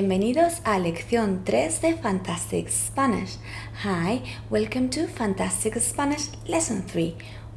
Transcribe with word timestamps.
Bienvenidos 0.00 0.62
a 0.64 0.78
lección 0.78 1.42
3 1.44 1.82
de 1.82 1.94
Fantastic 1.94 2.70
Spanish. 2.70 3.36
Hi, 3.84 4.22
welcome 4.48 4.88
to 4.88 5.06
Fantastic 5.06 5.78
Spanish 5.78 6.30
Lesson 6.46 6.86
3. 6.86 7.12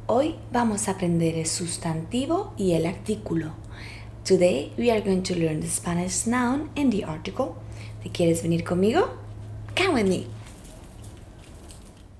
Hoy 0.08 0.34
vamos 0.52 0.86
a 0.86 0.90
aprender 0.90 1.36
el 1.36 1.46
sustantivo 1.46 2.52
y 2.58 2.72
el 2.72 2.84
artículo. 2.84 3.54
Today 4.28 4.74
we 4.76 4.90
are 4.90 5.00
going 5.00 5.22
to 5.22 5.34
learn 5.34 5.62
the 5.62 5.68
Spanish 5.68 6.26
noun 6.26 6.68
and 6.76 6.92
the 6.92 7.02
article. 7.06 7.54
¿Te 8.02 8.10
quieres 8.10 8.42
venir 8.42 8.62
conmigo? 8.62 9.08
Come 9.74 9.94
with 9.94 10.06
me. 10.06 10.26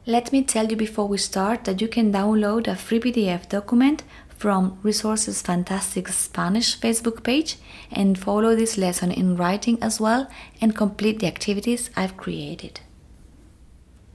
Let 0.06 0.32
me 0.32 0.42
tell 0.42 0.66
you 0.70 0.76
before 0.78 1.06
we 1.06 1.18
start 1.18 1.64
that 1.64 1.82
you 1.82 1.88
can 1.88 2.10
download 2.10 2.66
a 2.66 2.76
free 2.76 2.98
PDF 2.98 3.46
document 3.50 4.04
from 4.44 4.78
Resources 4.82 5.40
Fantastic 5.40 6.06
Spanish 6.08 6.78
Facebook 6.78 7.22
page 7.22 7.56
and 7.90 8.18
follow 8.18 8.54
this 8.54 8.76
lesson 8.76 9.10
in 9.10 9.36
writing 9.36 9.78
as 9.80 9.98
well 9.98 10.28
and 10.60 10.76
complete 10.76 11.18
the 11.20 11.26
activities 11.26 11.88
I've 11.96 12.18
created. 12.18 12.80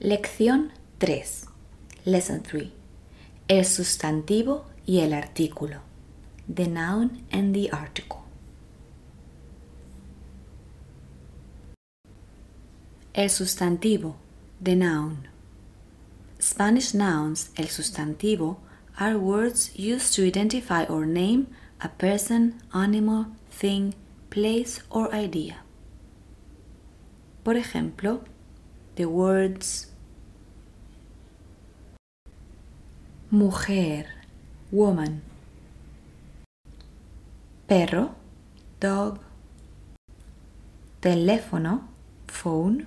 Lección 0.00 0.70
3. 1.00 1.24
Lesson 2.06 2.44
3. 2.44 2.70
El 3.48 3.64
sustantivo 3.64 4.66
y 4.86 5.00
el 5.00 5.14
artículo. 5.14 5.80
The 6.48 6.68
noun 6.68 7.24
and 7.32 7.52
the 7.52 7.68
article. 7.72 8.22
El 13.16 13.30
sustantivo. 13.30 14.14
The 14.62 14.76
noun. 14.76 15.26
Spanish 16.40 16.94
nouns, 16.94 17.50
el 17.56 17.66
sustantivo, 17.66 18.58
are 19.00 19.16
words 19.16 19.70
used 19.76 20.12
to 20.12 20.26
identify 20.26 20.84
or 20.84 21.06
name 21.06 21.46
a 21.80 21.88
person, 21.88 22.60
animal, 22.74 23.26
thing, 23.50 23.94
place, 24.28 24.82
or 24.90 25.10
idea. 25.14 25.56
Por 27.42 27.54
ejemplo, 27.54 28.22
the 28.96 29.06
words 29.06 29.86
mujer, 33.30 34.04
woman, 34.70 35.22
perro, 37.66 38.14
dog, 38.80 39.18
teléfono, 41.00 41.88
phone, 42.26 42.86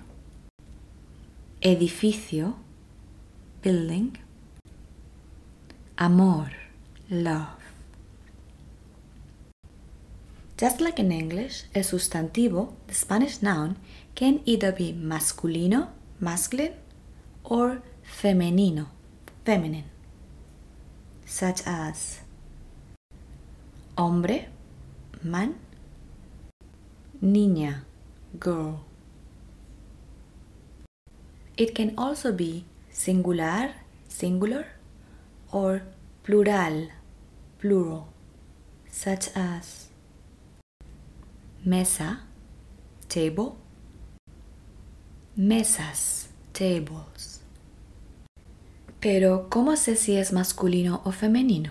edificio, 1.60 2.54
building, 3.62 4.12
amor, 5.98 6.50
love. 7.08 7.60
Just 10.56 10.80
like 10.80 10.98
in 10.98 11.12
English, 11.12 11.64
el 11.74 11.82
sustantivo, 11.82 12.72
the 12.86 12.94
Spanish 12.94 13.42
noun, 13.42 13.76
can 14.14 14.40
either 14.44 14.72
be 14.72 14.92
masculino, 14.92 15.88
masculine, 16.20 16.74
or 17.44 17.82
femenino, 18.02 18.86
feminine, 19.44 19.84
such 21.26 21.62
as 21.66 22.20
hombre, 23.96 24.46
man, 25.22 25.56
niña, 27.22 27.82
girl. 28.38 28.84
It 31.56 31.74
can 31.74 31.94
also 31.96 32.32
be 32.32 32.64
singular, 32.90 33.74
singular, 34.08 34.66
or 35.54 35.82
plural, 36.24 36.88
plural, 37.60 38.08
such 38.90 39.28
as 39.36 39.88
mesa, 41.64 42.22
table, 43.08 43.56
mesas, 45.36 46.28
tables. 46.52 47.40
Pero, 49.00 49.48
¿cómo 49.48 49.76
sé 49.76 49.94
si 49.94 50.16
es 50.16 50.32
masculino 50.32 51.02
o 51.04 51.12
femenino? 51.12 51.70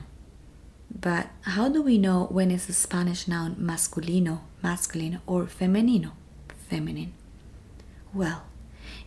But 0.90 1.28
how 1.42 1.68
do 1.68 1.82
we 1.82 1.98
know 1.98 2.28
when 2.32 2.52
it's 2.52 2.70
a 2.70 2.74
Spanish 2.74 3.28
noun 3.28 3.58
masculino, 3.60 4.42
masculine, 4.62 5.20
or 5.28 5.48
femenino, 5.48 6.12
feminine? 6.70 7.12
Well, 8.14 8.44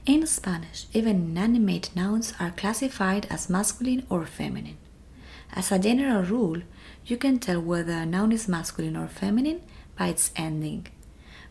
in 0.07 0.25
Spanish, 0.27 0.87
even 0.93 1.17
inanimate 1.17 1.91
nouns 1.97 2.33
are 2.39 2.53
classified 2.53 3.27
as 3.29 3.51
masculine 3.51 4.07
or 4.09 4.25
feminine. 4.25 4.79
As 5.53 5.73
a 5.73 5.79
general 5.79 6.23
rule, 6.23 6.63
you 7.05 7.17
can 7.17 7.39
tell 7.39 7.61
whether 7.61 7.93
a 7.93 8.07
noun 8.07 8.33
is 8.33 8.49
masculine 8.49 8.97
or 8.97 9.09
feminine 9.09 9.61
by 9.99 10.09
its 10.09 10.31
ending, 10.37 10.87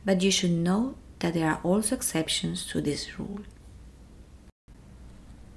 but 0.06 0.22
you 0.22 0.32
should 0.32 0.52
know 0.52 0.96
that 1.20 1.34
there 1.34 1.50
are 1.50 1.60
also 1.64 1.96
exceptions 1.96 2.66
to 2.68 2.82
this 2.82 3.20
rule. 3.20 3.42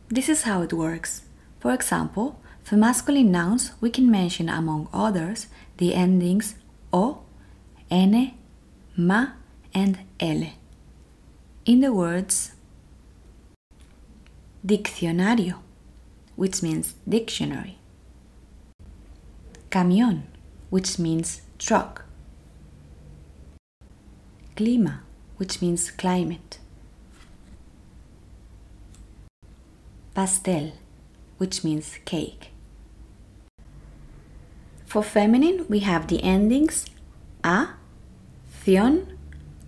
This 0.09 0.29
is 0.29 0.43
how 0.43 0.63
it 0.63 0.73
works. 0.73 1.23
For 1.61 1.73
example, 1.75 2.41
for 2.63 2.77
masculine 2.77 3.31
nouns, 3.31 3.73
we 3.81 3.91
can 3.91 4.11
mention, 4.11 4.49
among 4.49 4.89
others, 4.93 5.47
the 5.77 5.95
endings 5.95 6.55
o, 6.93 7.23
n, 7.91 8.35
ma, 8.97 9.29
and 9.75 9.99
l. 10.21 10.51
In 11.65 11.81
the 11.81 11.93
words 11.93 12.53
diccionario, 14.65 15.57
which 16.37 16.63
means 16.63 16.95
dictionary, 17.09 17.79
camión, 19.71 20.23
which 20.71 20.99
means 20.99 21.43
truck, 21.59 22.05
clima, 24.57 25.01
which 25.37 25.63
means 25.63 25.91
climate, 25.91 26.59
pastel, 30.15 30.73
which 31.39 31.63
means 31.63 31.99
cake. 32.05 32.51
For 34.85 35.03
feminine, 35.03 35.67
we 35.69 35.81
have 35.81 36.09
the 36.09 36.23
endings 36.23 36.87
a, 37.45 37.69
ción, 38.65 39.17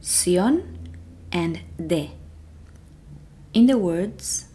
sion, 0.03 0.79
and 1.31 1.61
de. 1.79 2.11
In 3.53 3.67
the 3.67 3.79
words 3.79 4.50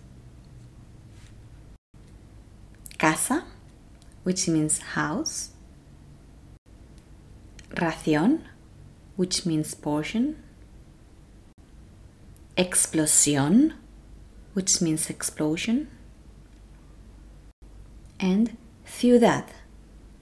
casa, 2.97 3.44
which 4.23 4.47
means 4.47 4.79
house, 4.79 5.51
ración, 7.72 8.41
which 9.16 9.45
means 9.45 9.73
portion, 9.75 10.41
explosión, 12.57 13.73
which 14.53 14.81
means 14.81 15.09
explosion, 15.09 15.89
and 18.19 18.57
ciudad, 18.85 19.45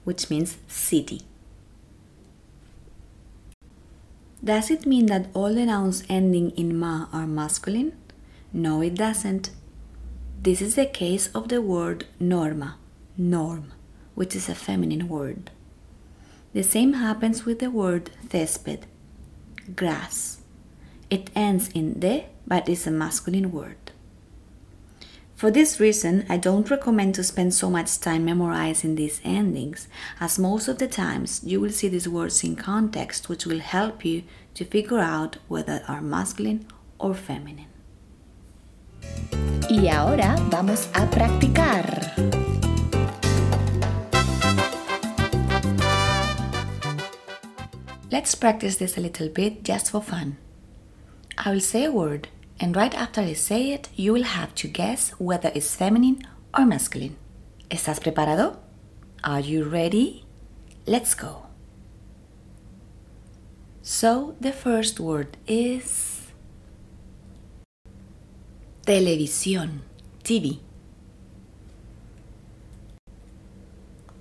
which 0.04 0.28
means 0.30 0.56
city. 0.66 1.22
Does 4.42 4.70
it 4.70 4.84
mean 4.84 5.06
that 5.06 5.28
all 5.32 5.54
the 5.54 5.64
nouns 5.64 6.04
ending 6.08 6.50
in 6.50 6.76
ma 6.78 7.06
are 7.12 7.26
masculine? 7.26 7.92
No, 8.52 8.82
it 8.82 8.94
doesn't. 8.94 9.50
This 10.44 10.60
is 10.60 10.74
the 10.74 10.84
case 10.84 11.28
of 11.28 11.48
the 11.48 11.62
word 11.62 12.04
norma, 12.20 12.76
norm, 13.16 13.72
which 14.14 14.36
is 14.36 14.46
a 14.46 14.54
feminine 14.54 15.08
word. 15.08 15.50
The 16.52 16.62
same 16.62 16.92
happens 16.92 17.46
with 17.46 17.60
the 17.60 17.70
word 17.70 18.10
césped, 18.28 18.82
grass. 19.74 20.42
It 21.08 21.30
ends 21.34 21.68
in 21.68 21.98
de, 21.98 22.26
but 22.46 22.68
is 22.68 22.86
a 22.86 22.90
masculine 22.90 23.52
word. 23.52 23.92
For 25.34 25.50
this 25.50 25.80
reason, 25.80 26.26
I 26.28 26.36
don't 26.36 26.70
recommend 26.70 27.14
to 27.14 27.24
spend 27.24 27.54
so 27.54 27.70
much 27.70 27.98
time 27.98 28.26
memorizing 28.26 28.96
these 28.96 29.22
endings, 29.24 29.88
as 30.20 30.38
most 30.38 30.68
of 30.68 30.76
the 30.76 30.88
times 30.88 31.40
you 31.42 31.58
will 31.58 31.72
see 31.72 31.88
these 31.88 32.06
words 32.06 32.44
in 32.44 32.54
context, 32.54 33.30
which 33.30 33.46
will 33.46 33.60
help 33.60 34.04
you 34.04 34.24
to 34.52 34.66
figure 34.66 34.98
out 34.98 35.38
whether 35.48 35.82
are 35.88 36.02
masculine 36.02 36.66
or 36.98 37.14
feminine. 37.14 37.73
Y 39.70 39.88
ahora 39.88 40.36
vamos 40.50 40.88
a 40.94 41.08
practicar. 41.10 42.12
Let's 48.10 48.36
practice 48.36 48.76
this 48.76 48.96
a 48.96 49.00
little 49.00 49.28
bit 49.28 49.64
just 49.64 49.90
for 49.90 50.00
fun. 50.00 50.36
I 51.36 51.50
will 51.50 51.60
say 51.60 51.84
a 51.84 51.90
word, 51.90 52.28
and 52.60 52.76
right 52.76 52.94
after 52.94 53.20
I 53.20 53.32
say 53.32 53.72
it, 53.72 53.88
you 53.96 54.12
will 54.12 54.22
have 54.22 54.54
to 54.56 54.68
guess 54.68 55.10
whether 55.18 55.50
it's 55.54 55.74
feminine 55.74 56.22
or 56.56 56.64
masculine. 56.64 57.16
¿Estás 57.68 58.00
preparado? 58.00 58.58
Are 59.24 59.40
you 59.40 59.64
ready? 59.64 60.24
Let's 60.86 61.14
go. 61.14 61.46
So, 63.82 64.36
the 64.40 64.52
first 64.52 65.00
word 65.00 65.36
is 65.48 66.13
Televisión, 68.84 69.80
TV. 70.22 70.58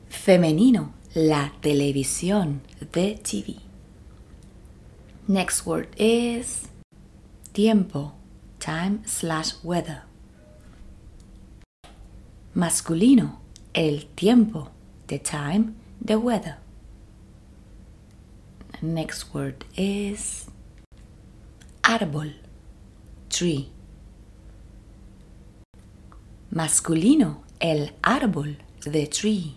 Femenino, 0.07 0.93
la 1.13 1.51
televisión, 1.59 2.61
the 2.93 3.19
TV. 3.21 3.57
Next 5.27 5.65
word 5.65 5.89
is 5.97 6.69
tiempo, 7.51 8.13
time 8.59 9.01
slash 9.05 9.55
weather. 9.63 10.03
Masculino, 12.55 13.39
el 13.73 14.05
tiempo, 14.15 14.69
the 15.07 15.19
time, 15.19 15.75
the 16.01 16.17
weather. 16.17 16.59
Next 18.81 19.33
word 19.33 19.65
is 19.75 20.45
árbol, 21.83 22.35
tree. 23.27 23.72
Masculino, 26.53 27.37
el 27.59 27.93
árbol, 28.03 28.57
the 28.83 29.07
tree. 29.07 29.55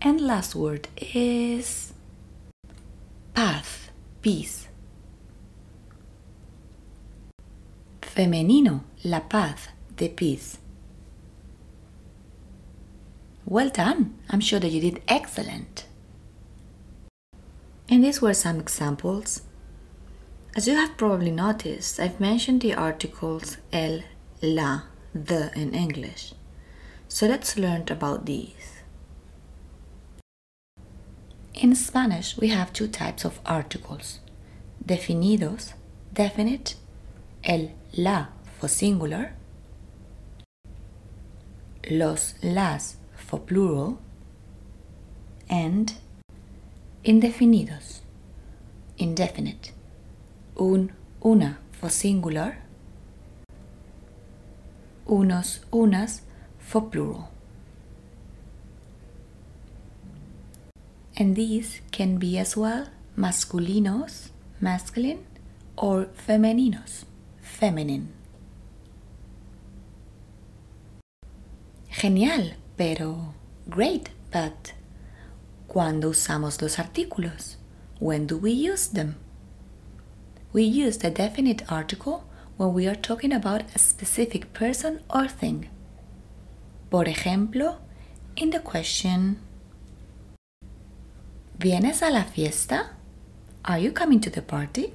And 0.00 0.18
last 0.18 0.54
word 0.54 0.88
is 0.96 1.92
paz, 3.34 3.90
peace. 4.22 4.68
Femenino, 8.00 8.84
la 9.04 9.20
paz, 9.20 9.68
the 9.94 10.08
peace. 10.08 10.56
Well 13.44 13.68
done. 13.68 14.14
I'm 14.30 14.40
sure 14.40 14.60
that 14.60 14.70
you 14.70 14.80
did 14.80 15.02
excellent. 15.06 15.84
And 17.90 18.02
these 18.02 18.22
were 18.22 18.32
some 18.32 18.58
examples. 18.58 19.42
As 20.56 20.66
you 20.66 20.74
have 20.76 20.96
probably 20.96 21.30
noticed, 21.30 22.00
I've 22.00 22.20
mentioned 22.20 22.62
the 22.62 22.72
articles 22.72 23.58
el, 23.70 24.00
la, 24.40 24.84
the 25.14 25.50
in 25.54 25.74
English. 25.74 26.34
So 27.08 27.26
let's 27.26 27.56
learn 27.56 27.84
about 27.88 28.26
these. 28.26 28.82
In 31.54 31.76
Spanish, 31.76 32.36
we 32.36 32.48
have 32.48 32.72
two 32.72 32.88
types 32.88 33.24
of 33.24 33.40
articles. 33.46 34.18
Definidos, 34.84 35.74
definite, 36.12 36.74
el, 37.44 37.70
la 37.96 38.26
for 38.58 38.68
singular, 38.68 39.34
los, 41.88 42.34
las 42.42 42.96
for 43.14 43.38
plural, 43.38 43.98
and 45.48 45.94
indefinidos, 47.04 48.00
indefinite, 48.98 49.72
un, 50.56 50.92
una 51.24 51.58
for 51.70 51.88
singular, 51.88 52.63
unos, 55.06 55.60
unas 55.72 56.22
for 56.58 56.82
plural. 56.82 57.30
And 61.16 61.36
these 61.36 61.80
can 61.92 62.18
be 62.18 62.38
as 62.38 62.56
well 62.56 62.88
masculinos, 63.16 64.30
masculine, 64.60 65.24
or 65.76 66.06
femeninos, 66.26 67.04
feminine. 67.40 68.08
Genial, 71.88 72.54
pero 72.76 73.34
great, 73.68 74.10
but 74.32 74.72
¿cuándo 75.68 76.10
usamos 76.10 76.60
los 76.60 76.78
artículos? 76.78 77.56
When 78.00 78.26
do 78.26 78.36
we 78.36 78.50
use 78.50 78.88
them? 78.88 79.16
We 80.52 80.62
use 80.62 80.98
the 80.98 81.10
definite 81.10 81.64
article 81.68 82.24
when 82.56 82.72
we 82.72 82.86
are 82.86 82.94
talking 82.94 83.32
about 83.32 83.62
a 83.74 83.78
specific 83.78 84.52
person 84.52 85.00
or 85.10 85.26
thing. 85.26 85.68
Por 86.90 87.04
ejemplo, 87.04 87.78
in 88.36 88.50
the 88.50 88.60
question 88.60 89.38
¿Vienes 91.58 92.02
a 92.02 92.10
la 92.10 92.24
fiesta? 92.24 92.90
Are 93.64 93.78
you 93.78 93.92
coming 93.92 94.20
to 94.20 94.30
the 94.30 94.42
party? 94.42 94.92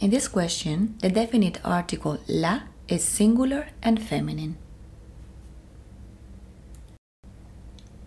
In 0.00 0.10
this 0.10 0.28
question, 0.28 0.96
the 1.00 1.08
definite 1.08 1.60
article 1.64 2.18
la 2.28 2.60
is 2.88 3.04
singular 3.04 3.68
and 3.82 4.02
feminine. 4.02 4.56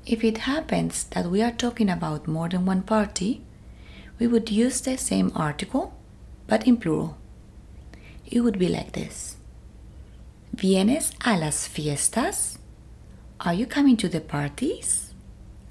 If 0.06 0.24
it 0.24 0.40
happens 0.40 1.04
that 1.06 1.28
we 1.28 1.42
are 1.42 1.52
talking 1.52 1.90
about 1.90 2.28
more 2.28 2.50
than 2.50 2.66
one 2.66 2.82
party, 2.82 3.44
we 4.20 4.28
would 4.28 4.50
use 4.50 4.82
the 4.82 4.98
same 4.98 5.32
article 5.36 5.94
but 6.48 6.68
in 6.68 6.78
plural. 6.78 7.21
It 8.32 8.40
would 8.40 8.58
be 8.58 8.70
like 8.70 8.94
this 8.94 9.36
¿Vienes 10.56 11.12
a 11.24 11.38
las 11.38 11.68
fiestas? 11.68 12.58
Are 13.40 13.54
you 13.54 13.66
coming 13.66 13.98
to 13.98 14.10
the 14.10 14.22
parties? 14.22 15.14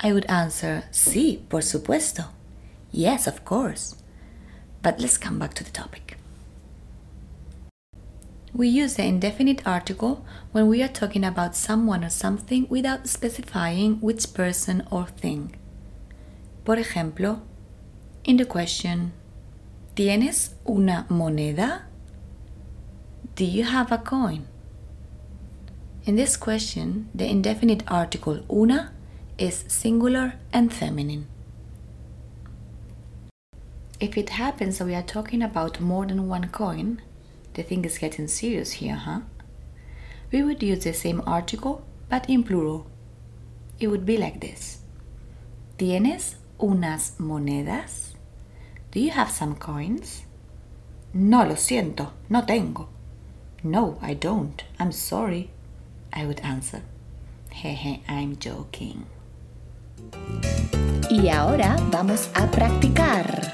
I 0.01 0.13
would 0.13 0.27
answer, 0.27 0.85
Sí, 0.91 1.41
por 1.49 1.63
supuesto. 1.63 2.31
Yes, 2.91 3.27
of 3.27 3.45
course. 3.45 3.97
But 4.83 4.99
let's 5.01 5.19
come 5.19 5.39
back 5.39 5.55
to 5.55 5.65
the 5.65 5.71
topic. 5.71 6.17
We 8.53 8.69
use 8.69 8.95
the 8.95 9.05
indefinite 9.05 9.63
article 9.67 10.25
when 10.53 10.67
we 10.67 10.83
are 10.83 10.89
talking 10.89 11.25
about 11.25 11.55
someone 11.55 12.03
or 12.03 12.11
something 12.11 12.67
without 12.69 13.07
specifying 13.07 14.01
which 14.01 14.35
person 14.35 14.87
or 14.91 15.07
thing. 15.07 15.55
Por 16.65 16.77
ejemplo, 16.77 17.43
in 18.25 18.39
the 18.39 18.47
question, 18.47 19.13
¿Tienes 19.95 20.55
una 20.67 21.07
moneda? 21.11 21.90
Do 23.41 23.47
you 23.47 23.65
have 23.65 23.91
a 23.91 23.97
coin? 23.97 24.45
In 26.05 26.15
this 26.15 26.37
question, 26.37 27.09
the 27.15 27.27
indefinite 27.27 27.83
article 27.89 28.45
una 28.53 28.93
is 29.39 29.65
singular 29.67 30.35
and 30.53 30.71
feminine. 30.71 31.27
If 33.99 34.19
it 34.19 34.29
happens 34.29 34.77
that 34.77 34.85
we 34.85 34.95
are 34.95 35.03
talking 35.03 35.41
about 35.41 35.81
more 35.81 36.05
than 36.05 36.29
one 36.29 36.49
coin, 36.49 37.01
the 37.55 37.63
thing 37.63 37.87
is 37.87 37.97
getting 37.97 38.29
serious 38.29 38.73
here, 38.73 38.97
huh? 38.97 39.21
We 40.31 40.43
would 40.43 40.63
use 40.63 40.85
the 40.85 40.93
same 40.93 41.23
article 41.27 41.83
but 42.11 42.29
in 42.29 42.45
plural. 42.45 42.89
It 43.79 43.87
would 43.87 44.05
be 44.05 44.19
like 44.19 44.43
this 44.43 44.83
¿Tienes 45.79 46.35
unas 46.59 47.13
monedas? 47.19 48.13
Do 48.91 49.01
you 49.01 49.13
have 49.13 49.31
some 49.31 49.55
coins? 49.55 50.25
No, 51.15 51.43
lo 51.43 51.55
siento, 51.55 52.11
no 52.29 52.43
tengo. 52.43 53.00
No, 53.63 53.99
I 54.01 54.15
don't. 54.15 54.65
I'm 54.79 54.91
sorry. 54.91 55.51
I 56.13 56.25
would 56.25 56.41
answer. 56.41 56.83
Hehe, 57.51 58.01
I'm 58.09 58.37
joking. 58.39 59.05
Y 61.11 61.29
ahora 61.29 61.77
vamos 61.91 62.29
a 62.35 62.47
practicar. 62.47 63.53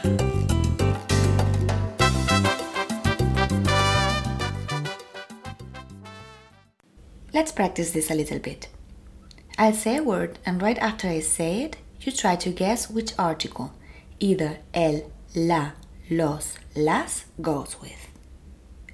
Let's 7.34 7.50
practice 7.50 7.90
this 7.90 8.10
a 8.10 8.14
little 8.14 8.38
bit. 8.38 8.68
I'll 9.58 9.72
say 9.72 9.96
a 9.96 10.02
word, 10.02 10.38
and 10.46 10.62
right 10.62 10.78
after 10.78 11.08
I 11.08 11.20
say 11.20 11.62
it, 11.62 11.78
you 12.00 12.12
try 12.12 12.36
to 12.36 12.50
guess 12.50 12.88
which 12.88 13.12
article, 13.18 13.72
either 14.20 14.58
el, 14.72 15.10
la, 15.34 15.72
los, 16.08 16.54
las, 16.76 17.24
goes 17.42 17.76
with. 17.82 18.08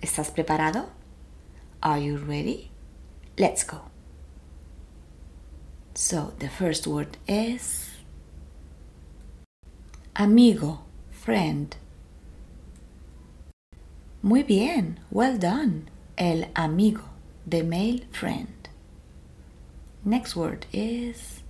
¿Estás 0.00 0.34
preparado? 0.34 0.86
Are 1.82 1.98
you 1.98 2.16
ready? 2.16 2.70
Let's 3.36 3.64
go. 3.64 3.80
So, 5.94 6.32
the 6.38 6.48
first 6.48 6.86
word 6.86 7.16
is 7.26 7.90
amigo, 10.14 10.80
friend. 11.10 11.74
Muy 14.22 14.44
bien, 14.44 15.00
well 15.10 15.36
done. 15.36 15.88
El 16.16 16.44
amigo, 16.54 17.02
the 17.44 17.62
male 17.62 18.00
friend. 18.12 18.68
Next 20.04 20.36
word 20.36 20.66
is 20.72 21.42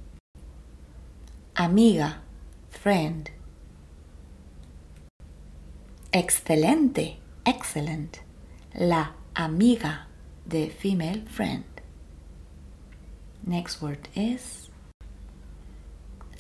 amiga, 1.57 2.23
friend. 2.71 3.31
Excelente, 6.13 7.17
excellent. 7.45 8.21
La 8.75 9.09
amiga, 9.37 10.07
the 10.47 10.69
female 10.69 11.23
friend. 11.29 11.65
Next 13.45 13.83
word 13.83 14.09
is 14.15 14.71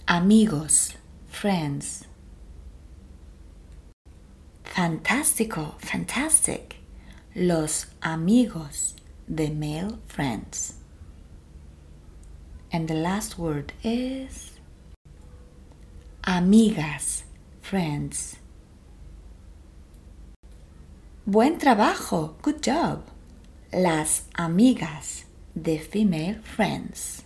amigos, 0.08 0.94
friends. 1.28 2.06
Fantástico, 4.64 5.80
fantastic. 5.80 6.76
Los 7.34 7.86
amigos, 8.02 8.94
the 9.28 9.50
male 9.50 9.98
friends. 10.06 10.74
And 12.72 12.88
the 12.88 12.94
last 12.94 13.38
word 13.38 13.72
is 13.82 14.58
amigas, 16.24 17.22
friends. 17.60 18.36
Buen 21.26 21.58
trabajo, 21.58 22.40
good 22.42 22.62
job. 22.62 23.11
Las 23.74 24.24
amigas, 24.34 25.24
the 25.54 25.78
female 25.78 26.38
friends. 26.42 27.22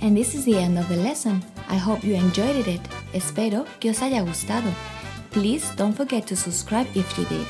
And 0.00 0.16
this 0.16 0.36
is 0.36 0.44
the 0.44 0.56
end 0.56 0.78
of 0.78 0.88
the 0.88 0.98
lesson. 0.98 1.42
I 1.68 1.76
hope 1.76 2.04
you 2.04 2.14
enjoyed 2.14 2.68
it. 2.68 2.80
Espero 3.12 3.64
que 3.80 3.90
os 3.90 4.00
haya 4.02 4.22
gustado. 4.22 4.70
Please 5.32 5.64
don't 5.76 5.96
forget 5.96 6.24
to 6.28 6.36
subscribe 6.36 6.86
if 6.94 7.18
you 7.18 7.24
did. 7.24 7.46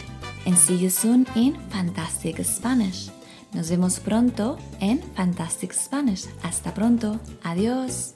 And 0.46 0.56
see 0.56 0.76
you 0.76 0.88
soon 0.88 1.26
in 1.36 1.54
Fantastic 1.68 2.42
Spanish. 2.42 3.10
Nos 3.52 3.68
vemos 3.68 4.00
pronto 4.00 4.56
en 4.80 5.02
Fantastic 5.14 5.74
Spanish. 5.74 6.24
Hasta 6.42 6.72
pronto. 6.72 7.20
Adiós. 7.42 8.14